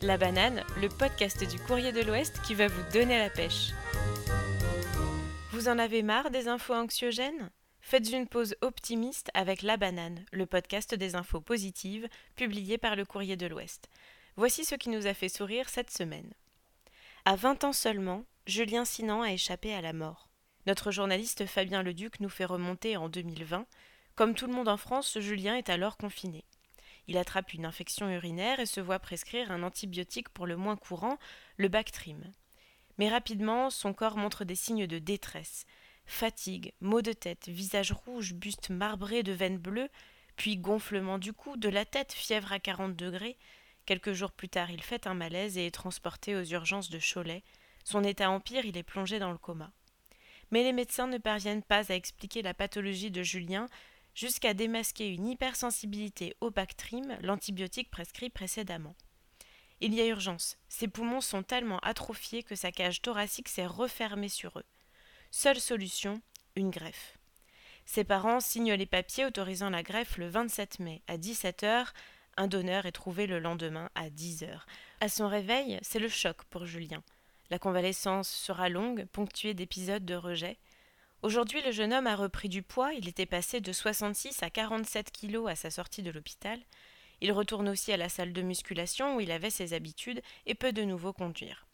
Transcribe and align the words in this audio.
La 0.00 0.16
banane, 0.16 0.62
le 0.80 0.88
podcast 0.88 1.42
du 1.42 1.58
courrier 1.58 1.90
de 1.90 2.02
l'Ouest 2.02 2.40
qui 2.42 2.54
va 2.54 2.68
vous 2.68 2.82
donner 2.92 3.18
la 3.18 3.30
pêche. 3.30 3.70
Vous 5.50 5.68
en 5.68 5.76
avez 5.76 6.02
marre 6.02 6.30
des 6.30 6.46
infos 6.46 6.74
anxiogènes? 6.74 7.50
Faites 7.80 8.08
une 8.12 8.28
pause 8.28 8.54
optimiste 8.60 9.28
avec 9.34 9.62
La 9.62 9.76
banane, 9.76 10.24
le 10.30 10.46
podcast 10.46 10.94
des 10.94 11.16
infos 11.16 11.40
positives 11.40 12.06
publié 12.36 12.78
par 12.78 12.94
le 12.94 13.04
courrier 13.04 13.36
de 13.36 13.48
l'Ouest. 13.48 13.88
Voici 14.36 14.64
ce 14.64 14.76
qui 14.76 14.88
nous 14.88 15.08
a 15.08 15.14
fait 15.14 15.28
sourire 15.28 15.68
cette 15.68 15.90
semaine. 15.90 16.32
À 17.24 17.34
20 17.34 17.64
ans 17.64 17.72
seulement, 17.72 18.22
Julien 18.46 18.84
Sinan 18.84 19.22
a 19.22 19.32
échappé 19.32 19.74
à 19.74 19.80
la 19.80 19.92
mort. 19.92 20.28
Notre 20.68 20.92
journaliste 20.92 21.44
Fabien 21.46 21.82
Leduc 21.82 22.20
nous 22.20 22.28
fait 22.28 22.44
remonter 22.44 22.96
en 22.96 23.08
2020. 23.08 23.66
Comme 24.14 24.36
tout 24.36 24.46
le 24.46 24.52
monde 24.54 24.68
en 24.68 24.76
France, 24.76 25.18
Julien 25.18 25.56
est 25.56 25.70
alors 25.70 25.96
confiné. 25.96 26.44
Il 27.08 27.16
attrape 27.16 27.54
une 27.54 27.64
infection 27.64 28.10
urinaire 28.10 28.60
et 28.60 28.66
se 28.66 28.80
voit 28.80 28.98
prescrire 28.98 29.50
un 29.50 29.62
antibiotique 29.62 30.28
pour 30.28 30.46
le 30.46 30.56
moins 30.56 30.76
courant, 30.76 31.18
le 31.56 31.68
Bactrim. 31.68 32.22
Mais 32.98 33.08
rapidement, 33.08 33.70
son 33.70 33.94
corps 33.94 34.18
montre 34.18 34.44
des 34.44 34.54
signes 34.54 34.86
de 34.86 34.98
détresse. 34.98 35.64
Fatigue, 36.04 36.72
maux 36.80 37.02
de 37.02 37.12
tête, 37.12 37.48
visage 37.48 37.92
rouge, 37.92 38.34
buste 38.34 38.70
marbré 38.70 39.22
de 39.22 39.32
veines 39.32 39.58
bleues, 39.58 39.88
puis 40.36 40.56
gonflement 40.56 41.18
du 41.18 41.32
cou, 41.32 41.56
de 41.56 41.68
la 41.68 41.84
tête, 41.84 42.12
fièvre 42.12 42.52
à 42.52 42.58
40 42.58 42.94
degrés. 42.94 43.38
Quelques 43.86 44.12
jours 44.12 44.32
plus 44.32 44.48
tard, 44.48 44.70
il 44.70 44.82
fait 44.82 45.06
un 45.06 45.14
malaise 45.14 45.56
et 45.56 45.66
est 45.66 45.70
transporté 45.70 46.36
aux 46.36 46.44
urgences 46.44 46.90
de 46.90 46.98
Cholet. 46.98 47.42
Son 47.84 48.04
état 48.04 48.30
empire, 48.30 48.66
il 48.66 48.76
est 48.76 48.82
plongé 48.82 49.18
dans 49.18 49.32
le 49.32 49.38
coma. 49.38 49.72
Mais 50.50 50.62
les 50.62 50.72
médecins 50.72 51.06
ne 51.06 51.18
parviennent 51.18 51.62
pas 51.62 51.90
à 51.90 51.94
expliquer 51.94 52.42
la 52.42 52.54
pathologie 52.54 53.10
de 53.10 53.22
Julien, 53.22 53.66
jusqu'à 54.14 54.54
démasquer 54.54 55.08
une 55.08 55.28
hypersensibilité 55.28 56.36
au 56.40 56.50
Bactrim, 56.50 57.18
l'antibiotique 57.22 57.90
prescrit 57.90 58.30
précédemment. 58.30 58.94
Il 59.80 59.94
y 59.94 60.00
a 60.00 60.06
urgence. 60.06 60.58
Ses 60.68 60.88
poumons 60.88 61.20
sont 61.20 61.42
tellement 61.42 61.78
atrophiés 61.80 62.42
que 62.42 62.56
sa 62.56 62.72
cage 62.72 63.00
thoracique 63.00 63.48
s'est 63.48 63.66
refermée 63.66 64.28
sur 64.28 64.58
eux. 64.58 64.64
Seule 65.30 65.60
solution, 65.60 66.20
une 66.56 66.70
greffe. 66.70 67.18
Ses 67.86 68.04
parents 68.04 68.40
signent 68.40 68.74
les 68.74 68.86
papiers 68.86 69.24
autorisant 69.24 69.70
la 69.70 69.82
greffe 69.82 70.18
le 70.18 70.28
27 70.28 70.80
mai 70.80 71.02
à 71.06 71.16
17h. 71.16 71.86
Un 72.36 72.46
donneur 72.46 72.86
est 72.86 72.92
trouvé 72.92 73.26
le 73.26 73.38
lendemain 73.38 73.88
à 73.94 74.10
10h. 74.10 74.60
À 75.00 75.08
son 75.08 75.28
réveil, 75.28 75.78
c'est 75.82 75.98
le 75.98 76.08
choc 76.08 76.44
pour 76.50 76.66
Julien. 76.66 77.02
La 77.50 77.58
convalescence 77.58 78.28
sera 78.28 78.68
longue, 78.68 79.06
ponctuée 79.06 79.54
d'épisodes 79.54 80.04
de 80.04 80.14
rejet. 80.14 80.58
Aujourd'hui, 81.22 81.60
le 81.62 81.72
jeune 81.72 81.92
homme 81.92 82.06
a 82.06 82.14
repris 82.14 82.48
du 82.48 82.62
poids, 82.62 82.94
il 82.94 83.08
était 83.08 83.26
passé 83.26 83.60
de 83.60 83.72
66 83.72 84.40
à 84.44 84.50
47 84.50 85.10
kilos 85.10 85.50
à 85.50 85.56
sa 85.56 85.68
sortie 85.68 86.02
de 86.02 86.12
l'hôpital. 86.12 86.60
Il 87.20 87.32
retourne 87.32 87.68
aussi 87.68 87.92
à 87.92 87.96
la 87.96 88.08
salle 88.08 88.32
de 88.32 88.42
musculation 88.42 89.16
où 89.16 89.20
il 89.20 89.32
avait 89.32 89.50
ses 89.50 89.72
habitudes 89.72 90.22
et 90.46 90.54
peut 90.54 90.72
de 90.72 90.84
nouveau 90.84 91.12
conduire. 91.12 91.66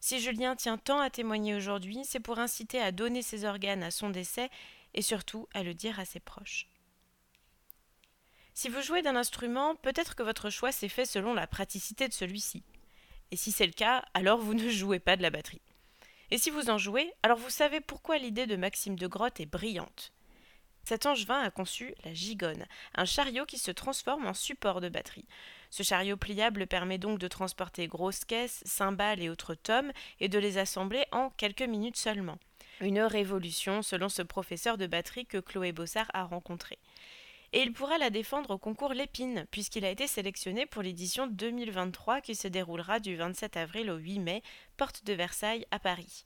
Si 0.00 0.20
Julien 0.20 0.54
tient 0.54 0.76
tant 0.76 1.00
à 1.00 1.08
témoigner 1.08 1.54
aujourd'hui, 1.54 2.04
c'est 2.04 2.20
pour 2.20 2.38
inciter 2.38 2.78
à 2.78 2.92
donner 2.92 3.22
ses 3.22 3.46
organes 3.46 3.82
à 3.82 3.90
son 3.90 4.10
décès 4.10 4.50
et 4.92 5.02
surtout 5.02 5.48
à 5.54 5.62
le 5.62 5.72
dire 5.72 5.98
à 5.98 6.04
ses 6.04 6.20
proches. 6.20 6.68
Si 8.52 8.68
vous 8.68 8.82
jouez 8.82 9.00
d'un 9.00 9.16
instrument, 9.16 9.76
peut-être 9.76 10.14
que 10.14 10.22
votre 10.22 10.50
choix 10.50 10.72
s'est 10.72 10.88
fait 10.88 11.06
selon 11.06 11.32
la 11.32 11.46
praticité 11.46 12.06
de 12.06 12.12
celui-ci. 12.12 12.64
Et 13.30 13.36
si 13.36 13.50
c'est 13.50 13.66
le 13.66 13.72
cas, 13.72 14.04
alors 14.14 14.40
vous 14.40 14.54
ne 14.54 14.68
jouez 14.68 14.98
pas 14.98 15.16
de 15.16 15.22
la 15.22 15.30
batterie. 15.30 15.62
Et 16.30 16.38
si 16.38 16.50
vous 16.50 16.68
en 16.68 16.78
jouez, 16.78 17.12
alors 17.22 17.38
vous 17.38 17.50
savez 17.50 17.80
pourquoi 17.80 18.18
l'idée 18.18 18.46
de 18.46 18.56
Maxime 18.56 18.96
de 18.96 19.06
Grotte 19.06 19.40
est 19.40 19.46
brillante. 19.46 20.12
Cet 20.84 21.06
angevin 21.06 21.40
a 21.40 21.50
conçu 21.50 21.94
la 22.04 22.14
gigone, 22.14 22.66
un 22.94 23.04
chariot 23.04 23.44
qui 23.44 23.58
se 23.58 23.70
transforme 23.70 24.26
en 24.26 24.34
support 24.34 24.80
de 24.80 24.88
batterie. 24.88 25.26
Ce 25.70 25.82
chariot 25.82 26.16
pliable 26.16 26.66
permet 26.66 26.96
donc 26.96 27.18
de 27.18 27.28
transporter 27.28 27.86
grosses 27.88 28.24
caisses, 28.24 28.62
cymbales 28.64 29.22
et 29.22 29.28
autres 29.28 29.54
tomes 29.54 29.92
et 30.20 30.28
de 30.28 30.38
les 30.38 30.56
assembler 30.56 31.04
en 31.12 31.30
quelques 31.30 31.62
minutes 31.62 31.98
seulement. 31.98 32.38
Une 32.80 33.00
révolution 33.00 33.82
selon 33.82 34.08
ce 34.08 34.22
professeur 34.22 34.78
de 34.78 34.86
batterie 34.86 35.26
que 35.26 35.38
Chloé 35.38 35.72
Bossard 35.72 36.10
a 36.14 36.24
rencontré 36.24 36.78
et 37.52 37.62
il 37.62 37.72
pourra 37.72 37.98
la 37.98 38.10
défendre 38.10 38.50
au 38.50 38.58
concours 38.58 38.92
Lépine, 38.92 39.46
puisqu'il 39.50 39.84
a 39.84 39.90
été 39.90 40.06
sélectionné 40.06 40.66
pour 40.66 40.82
l'édition 40.82 41.26
2023 41.26 42.20
qui 42.20 42.34
se 42.34 42.48
déroulera 42.48 43.00
du 43.00 43.16
27 43.16 43.56
avril 43.56 43.90
au 43.90 43.96
8 43.96 44.18
mai, 44.18 44.42
porte 44.76 45.04
de 45.04 45.14
Versailles 45.14 45.66
à 45.70 45.78
Paris. 45.78 46.24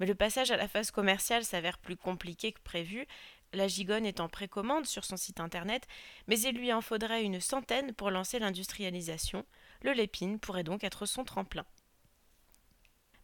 Mais 0.00 0.06
le 0.06 0.14
passage 0.14 0.50
à 0.50 0.56
la 0.56 0.66
phase 0.66 0.90
commerciale 0.90 1.44
s'avère 1.44 1.78
plus 1.78 1.96
compliqué 1.96 2.52
que 2.52 2.62
prévu, 2.62 3.06
la 3.52 3.68
gigonne 3.68 4.06
est 4.06 4.20
en 4.20 4.28
précommande 4.28 4.86
sur 4.86 5.04
son 5.04 5.16
site 5.16 5.38
internet, 5.38 5.86
mais 6.26 6.40
il 6.40 6.56
lui 6.56 6.72
en 6.72 6.80
faudrait 6.80 7.22
une 7.22 7.40
centaine 7.40 7.92
pour 7.92 8.10
lancer 8.10 8.38
l'industrialisation. 8.38 9.44
Le 9.82 9.92
Lépine 9.92 10.40
pourrait 10.40 10.64
donc 10.64 10.82
être 10.82 11.06
son 11.06 11.24
tremplin. 11.24 11.64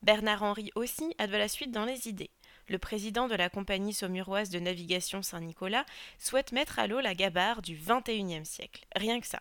Bernard 0.03 0.43
Henry 0.43 0.71
aussi 0.77 1.15
a 1.19 1.27
de 1.27 1.37
la 1.37 1.49
suite 1.49 1.73
dans 1.73 1.85
les 1.85 2.09
idées 2.09 2.31
le 2.71 2.79
président 2.79 3.27
de 3.27 3.35
la 3.35 3.51
compagnie 3.51 3.93
saumuroise 3.93 4.49
de 4.49 4.61
navigation 4.61 5.23
Saint-Nicolas 5.23 5.85
souhaite 6.19 6.53
mettre 6.53 6.79
à 6.79 6.87
l'eau 6.87 7.01
la 7.01 7.17
gabarre 7.17 7.63
du 7.63 7.77
XXIe 7.77 8.47
siècle. 8.47 8.87
Rien 8.95 9.21
que 9.21 9.27
ça. 9.27 9.41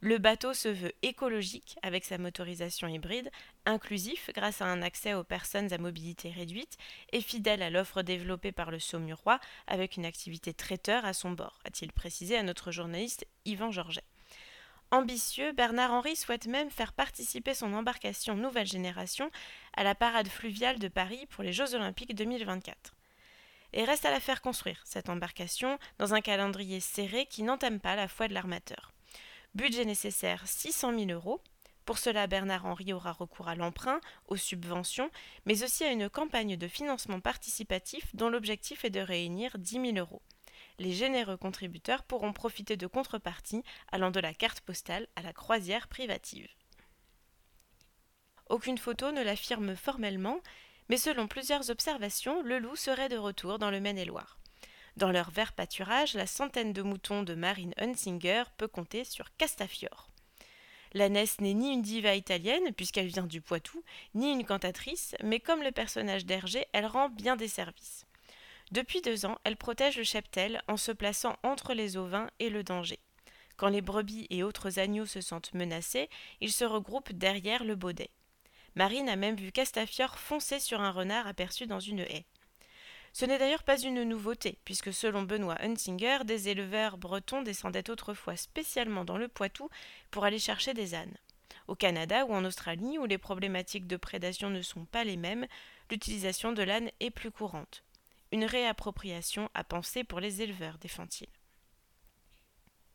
Le 0.00 0.18
bateau 0.18 0.54
se 0.54 0.68
veut 0.68 0.92
écologique 1.02 1.76
avec 1.82 2.04
sa 2.04 2.18
motorisation 2.18 2.88
hybride, 2.88 3.30
inclusif 3.64 4.30
grâce 4.34 4.60
à 4.60 4.66
un 4.66 4.82
accès 4.82 5.14
aux 5.14 5.24
personnes 5.24 5.72
à 5.72 5.78
mobilité 5.78 6.30
réduite 6.30 6.76
et 7.12 7.20
fidèle 7.20 7.62
à 7.62 7.70
l'offre 7.70 8.02
développée 8.02 8.52
par 8.52 8.70
le 8.70 8.80
Saumurois 8.80 9.40
avec 9.66 9.96
une 9.96 10.04
activité 10.04 10.52
traiteur 10.52 11.04
à 11.04 11.12
son 11.12 11.30
bord, 11.30 11.60
a-t-il 11.64 11.92
précisé 11.92 12.36
à 12.36 12.42
notre 12.42 12.72
journaliste 12.72 13.26
Yvan 13.44 13.70
Georget. 13.70 14.04
Ambitieux, 14.90 15.52
Bernard 15.52 15.92
Henry 15.92 16.14
souhaite 16.14 16.46
même 16.46 16.70
faire 16.70 16.92
participer 16.92 17.54
son 17.54 17.72
embarcation 17.72 18.36
Nouvelle 18.36 18.66
Génération 18.66 19.30
à 19.76 19.82
la 19.82 19.94
parade 19.94 20.28
fluviale 20.28 20.78
de 20.78 20.88
Paris 20.88 21.26
pour 21.30 21.42
les 21.42 21.52
Jeux 21.52 21.74
Olympiques 21.74 22.14
2024. 22.14 22.94
Et 23.72 23.84
reste 23.84 24.04
à 24.04 24.10
la 24.12 24.20
faire 24.20 24.40
construire, 24.40 24.80
cette 24.84 25.08
embarcation, 25.08 25.78
dans 25.98 26.14
un 26.14 26.20
calendrier 26.20 26.78
serré 26.78 27.26
qui 27.26 27.42
n'entame 27.42 27.80
pas 27.80 27.96
la 27.96 28.06
foi 28.06 28.28
de 28.28 28.34
l'armateur. 28.34 28.92
Budget 29.54 29.84
nécessaire 29.84 30.46
600 30.46 30.96
000 30.96 31.10
euros. 31.10 31.40
Pour 31.84 31.98
cela, 31.98 32.28
Bernard 32.28 32.64
Henry 32.64 32.92
aura 32.92 33.12
recours 33.12 33.48
à 33.48 33.56
l'emprunt, 33.56 34.00
aux 34.28 34.36
subventions, 34.36 35.10
mais 35.44 35.64
aussi 35.64 35.82
à 35.82 35.90
une 35.90 36.08
campagne 36.08 36.56
de 36.56 36.68
financement 36.68 37.20
participatif 37.20 38.14
dont 38.14 38.28
l'objectif 38.28 38.84
est 38.84 38.90
de 38.90 39.00
réunir 39.00 39.58
10 39.58 39.92
000 39.92 39.96
euros 39.96 40.22
les 40.78 40.92
généreux 40.92 41.36
contributeurs 41.36 42.02
pourront 42.02 42.32
profiter 42.32 42.76
de 42.76 42.86
contreparties 42.86 43.62
allant 43.92 44.10
de 44.10 44.20
la 44.20 44.34
carte 44.34 44.60
postale 44.60 45.06
à 45.16 45.22
la 45.22 45.32
croisière 45.32 45.88
privative. 45.88 46.48
Aucune 48.48 48.78
photo 48.78 49.10
ne 49.12 49.22
l'affirme 49.22 49.74
formellement, 49.74 50.40
mais 50.88 50.98
selon 50.98 51.28
plusieurs 51.28 51.70
observations, 51.70 52.42
le 52.42 52.58
loup 52.58 52.76
serait 52.76 53.08
de 53.08 53.16
retour 53.16 53.58
dans 53.58 53.70
le 53.70 53.80
Maine-et-Loire. 53.80 54.38
Dans 54.96 55.10
leur 55.10 55.30
vert 55.30 55.54
pâturage, 55.54 56.14
la 56.14 56.26
centaine 56.26 56.72
de 56.72 56.82
moutons 56.82 57.22
de 57.22 57.34
Marine 57.34 57.74
Hunsinger 57.78 58.44
peut 58.56 58.68
compter 58.68 59.04
sur 59.04 59.34
Castafiore. 59.36 60.08
La 60.92 61.08
Ness 61.08 61.40
n'est 61.40 61.54
ni 61.54 61.72
une 61.72 61.82
diva 61.82 62.14
italienne, 62.14 62.72
puisqu'elle 62.72 63.08
vient 63.08 63.26
du 63.26 63.40
Poitou, 63.40 63.82
ni 64.14 64.30
une 64.30 64.44
cantatrice, 64.44 65.16
mais 65.24 65.40
comme 65.40 65.62
le 65.62 65.72
personnage 65.72 66.24
d'Hergé, 66.24 66.66
elle 66.72 66.86
rend 66.86 67.08
bien 67.08 67.34
des 67.34 67.48
services. 67.48 68.06
Depuis 68.70 69.02
deux 69.02 69.26
ans, 69.26 69.38
elle 69.44 69.56
protège 69.56 69.98
le 69.98 70.04
cheptel 70.04 70.62
en 70.68 70.76
se 70.76 70.92
plaçant 70.92 71.36
entre 71.42 71.74
les 71.74 71.96
ovins 71.96 72.28
et 72.38 72.50
le 72.50 72.64
danger. 72.64 72.98
Quand 73.56 73.68
les 73.68 73.82
brebis 73.82 74.26
et 74.30 74.42
autres 74.42 74.78
agneaux 74.78 75.06
se 75.06 75.20
sentent 75.20 75.54
menacés, 75.54 76.08
ils 76.40 76.52
se 76.52 76.64
regroupent 76.64 77.12
derrière 77.12 77.64
le 77.64 77.76
baudet. 77.76 78.10
Marine 78.74 79.08
a 79.08 79.16
même 79.16 79.36
vu 79.36 79.52
Castafiore 79.52 80.18
foncer 80.18 80.58
sur 80.58 80.80
un 80.80 80.90
renard 80.90 81.28
aperçu 81.28 81.66
dans 81.66 81.78
une 81.78 82.00
haie. 82.00 82.26
Ce 83.12 83.24
n'est 83.24 83.38
d'ailleurs 83.38 83.62
pas 83.62 83.80
une 83.80 84.02
nouveauté, 84.02 84.58
puisque 84.64 84.92
selon 84.92 85.22
Benoît 85.22 85.56
Hunsinger, 85.60 86.24
des 86.24 86.48
éleveurs 86.48 86.98
bretons 86.98 87.42
descendaient 87.42 87.90
autrefois 87.90 88.36
spécialement 88.36 89.04
dans 89.04 89.18
le 89.18 89.28
Poitou 89.28 89.70
pour 90.10 90.24
aller 90.24 90.40
chercher 90.40 90.74
des 90.74 90.96
ânes. 90.96 91.16
Au 91.68 91.76
Canada 91.76 92.26
ou 92.26 92.34
en 92.34 92.44
Australie, 92.44 92.98
où 92.98 93.06
les 93.06 93.18
problématiques 93.18 93.86
de 93.86 93.96
prédation 93.96 94.50
ne 94.50 94.62
sont 94.62 94.84
pas 94.84 95.04
les 95.04 95.16
mêmes, 95.16 95.46
l'utilisation 95.92 96.50
de 96.50 96.64
l'âne 96.64 96.90
est 96.98 97.10
plus 97.10 97.30
courante 97.30 97.84
une 98.34 98.44
réappropriation 98.44 99.48
à 99.54 99.62
penser 99.62 100.02
pour 100.02 100.18
les 100.18 100.42
éleveurs, 100.42 100.78
défend-il. 100.78 101.28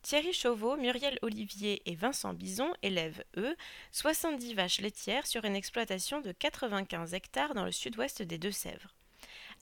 Thierry 0.02 0.34
Chauveau, 0.34 0.76
Muriel 0.76 1.18
Olivier 1.22 1.80
et 1.90 1.94
Vincent 1.94 2.34
Bison 2.34 2.70
élèvent, 2.82 3.24
eux, 3.38 3.56
70 3.90 4.52
vaches 4.52 4.82
laitières 4.82 5.26
sur 5.26 5.46
une 5.46 5.56
exploitation 5.56 6.20
de 6.20 6.32
95 6.32 7.14
hectares 7.14 7.54
dans 7.54 7.64
le 7.64 7.72
sud-ouest 7.72 8.20
des 8.20 8.36
Deux-Sèvres. 8.36 8.94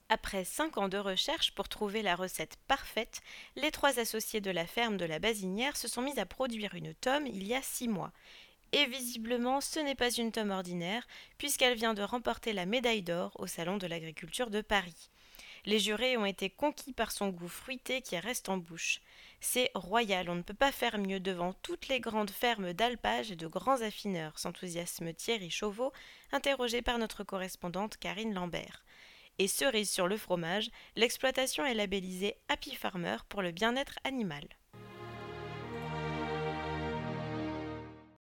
Après 0.09 0.43
cinq 0.43 0.77
ans 0.77 0.89
de 0.89 0.97
recherche 0.97 1.53
pour 1.53 1.69
trouver 1.69 2.01
la 2.01 2.17
recette 2.17 2.57
parfaite, 2.67 3.21
les 3.55 3.71
trois 3.71 3.99
associés 3.99 4.41
de 4.41 4.51
la 4.51 4.67
ferme 4.67 4.97
de 4.97 5.05
la 5.05 5.19
Basinière 5.19 5.77
se 5.77 5.87
sont 5.87 6.01
mis 6.01 6.19
à 6.19 6.25
produire 6.25 6.75
une 6.75 6.93
tome 6.93 7.25
il 7.25 7.47
y 7.47 7.55
a 7.55 7.61
six 7.61 7.87
mois. 7.87 8.11
Et 8.73 8.85
visiblement, 8.85 9.61
ce 9.61 9.79
n'est 9.79 9.95
pas 9.95 10.11
une 10.11 10.33
tome 10.33 10.51
ordinaire, 10.51 11.07
puisqu'elle 11.37 11.77
vient 11.77 11.93
de 11.93 12.01
remporter 12.01 12.51
la 12.51 12.65
médaille 12.65 13.01
d'or 13.01 13.31
au 13.39 13.47
Salon 13.47 13.77
de 13.77 13.87
l'agriculture 13.87 14.49
de 14.49 14.59
Paris. 14.59 15.09
Les 15.69 15.77
jurés 15.77 16.17
ont 16.17 16.25
été 16.25 16.49
conquis 16.49 16.93
par 16.93 17.11
son 17.11 17.29
goût 17.29 17.47
fruité 17.47 18.01
qui 18.01 18.17
reste 18.17 18.49
en 18.49 18.57
bouche. 18.57 19.01
C'est 19.39 19.69
royal, 19.75 20.27
on 20.27 20.33
ne 20.33 20.41
peut 20.41 20.55
pas 20.55 20.71
faire 20.71 20.97
mieux 20.97 21.19
devant 21.19 21.53
toutes 21.61 21.89
les 21.89 21.99
grandes 21.99 22.31
fermes 22.31 22.73
d'alpage 22.73 23.31
et 23.31 23.35
de 23.35 23.45
grands 23.45 23.81
affineurs, 23.81 24.39
s'enthousiasme 24.39 25.13
Thierry 25.13 25.51
Chauveau, 25.51 25.93
interrogé 26.31 26.81
par 26.81 26.97
notre 26.97 27.23
correspondante 27.23 27.97
Karine 27.97 28.33
Lambert. 28.33 28.83
Et 29.37 29.47
cerise 29.47 29.91
sur 29.91 30.07
le 30.07 30.17
fromage, 30.17 30.71
l'exploitation 30.95 31.63
est 31.63 31.75
labellisée 31.75 32.37
Happy 32.47 32.73
Farmer 32.73 33.17
pour 33.29 33.43
le 33.43 33.51
bien-être 33.51 33.99
animal. 34.03 34.47